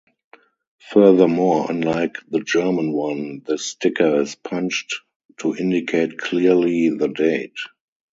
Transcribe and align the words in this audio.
Furthermore, 0.79 1.69
unlike 1.69 2.17
the 2.27 2.39
German 2.39 2.91
one 2.91 3.43
this 3.45 3.65
sticker 3.67 4.21
is 4.21 4.33
punched 4.33 4.95
to 5.37 5.55
indicate 5.55 6.17
clearly 6.17 6.89
the 6.89 7.07
date. 7.07 7.57